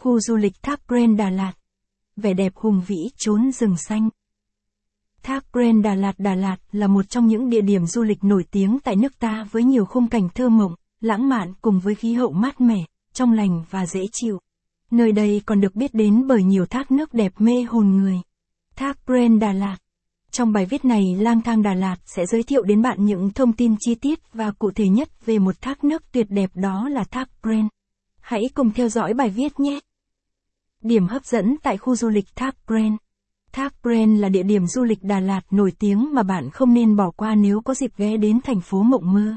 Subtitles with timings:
[0.00, 1.52] Khu du lịch tháp Pren Đà Lạt.
[2.16, 4.08] Vẻ đẹp hùng vĩ trốn rừng xanh.
[5.22, 8.44] Thác Grand Đà Lạt Đà Lạt là một trong những địa điểm du lịch nổi
[8.50, 12.14] tiếng tại nước ta với nhiều khung cảnh thơ mộng, lãng mạn cùng với khí
[12.14, 14.38] hậu mát mẻ, trong lành và dễ chịu.
[14.90, 18.20] Nơi đây còn được biết đến bởi nhiều thác nước đẹp mê hồn người.
[18.76, 19.76] Thác Grand Đà Lạt
[20.30, 23.52] Trong bài viết này Lang thang Đà Lạt sẽ giới thiệu đến bạn những thông
[23.52, 27.04] tin chi tiết và cụ thể nhất về một thác nước tuyệt đẹp đó là
[27.04, 27.68] thác Grand.
[28.20, 29.80] Hãy cùng theo dõi bài viết nhé.
[30.82, 32.96] Điểm hấp dẫn tại khu du lịch Thác Pren
[33.52, 36.96] Thác Pren là địa điểm du lịch Đà Lạt nổi tiếng mà bạn không nên
[36.96, 39.36] bỏ qua nếu có dịp ghé đến thành phố Mộng Mơ.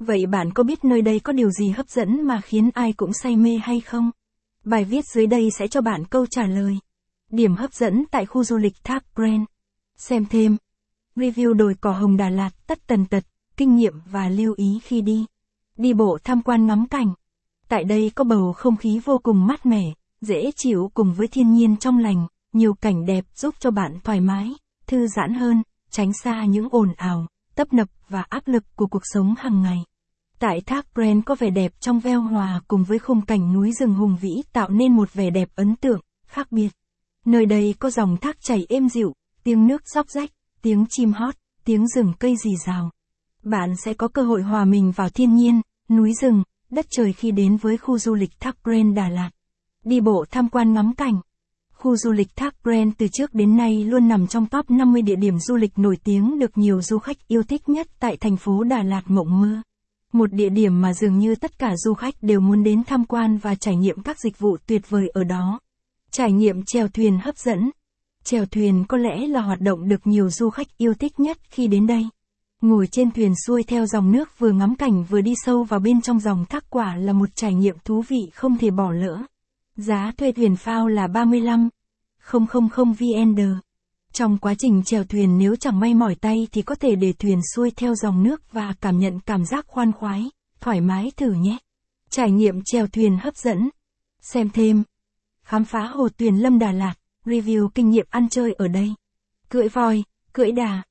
[0.00, 3.12] Vậy bạn có biết nơi đây có điều gì hấp dẫn mà khiến ai cũng
[3.12, 4.10] say mê hay không?
[4.64, 6.78] Bài viết dưới đây sẽ cho bạn câu trả lời.
[7.30, 9.44] Điểm hấp dẫn tại khu du lịch Thác Pren.
[9.96, 10.56] Xem thêm.
[11.16, 13.24] Review đồi cỏ hồng Đà Lạt tất tần tật,
[13.56, 15.26] kinh nghiệm và lưu ý khi đi.
[15.76, 17.14] Đi bộ tham quan ngắm cảnh.
[17.68, 21.52] Tại đây có bầu không khí vô cùng mát mẻ, dễ chịu cùng với thiên
[21.52, 24.52] nhiên trong lành, nhiều cảnh đẹp giúp cho bạn thoải mái,
[24.86, 29.02] thư giãn hơn, tránh xa những ồn ào, tấp nập và áp lực của cuộc
[29.04, 29.78] sống hàng ngày.
[30.38, 33.94] Tại thác Brent có vẻ đẹp trong veo hòa cùng với khung cảnh núi rừng
[33.94, 36.68] hùng vĩ tạo nên một vẻ đẹp ấn tượng, khác biệt.
[37.24, 39.12] Nơi đây có dòng thác chảy êm dịu,
[39.44, 40.30] tiếng nước róc rách,
[40.62, 42.90] tiếng chim hót, tiếng rừng cây rì rào.
[43.42, 47.30] Bạn sẽ có cơ hội hòa mình vào thiên nhiên, núi rừng, đất trời khi
[47.30, 49.30] đến với khu du lịch Thác Brent Đà Lạt.
[49.88, 51.20] Đi bộ tham quan ngắm cảnh.
[51.74, 55.16] Khu du lịch Thác Bren từ trước đến nay luôn nằm trong top 50 địa
[55.16, 58.64] điểm du lịch nổi tiếng được nhiều du khách yêu thích nhất tại thành phố
[58.64, 59.62] Đà Lạt Mộng Mơ.
[60.12, 63.36] Một địa điểm mà dường như tất cả du khách đều muốn đến tham quan
[63.36, 65.60] và trải nghiệm các dịch vụ tuyệt vời ở đó.
[66.10, 67.70] Trải nghiệm chèo thuyền hấp dẫn.
[68.24, 71.66] Chèo thuyền có lẽ là hoạt động được nhiều du khách yêu thích nhất khi
[71.66, 72.08] đến đây.
[72.60, 76.00] Ngồi trên thuyền xuôi theo dòng nước vừa ngắm cảnh vừa đi sâu vào bên
[76.00, 79.22] trong dòng thác quả là một trải nghiệm thú vị không thể bỏ lỡ.
[79.80, 81.68] Giá thuê thuyền phao là 35
[82.32, 83.40] 000 VND.
[84.12, 87.40] Trong quá trình chèo thuyền nếu chẳng may mỏi tay thì có thể để thuyền
[87.54, 90.30] xuôi theo dòng nước và cảm nhận cảm giác khoan khoái,
[90.60, 91.58] thoải mái thử nhé.
[92.10, 93.68] Trải nghiệm chèo thuyền hấp dẫn.
[94.20, 94.82] Xem thêm.
[95.42, 98.94] Khám phá hồ Tuyền Lâm Đà Lạt, review kinh nghiệm ăn chơi ở đây.
[99.48, 100.82] Cưỡi voi, cưỡi đà,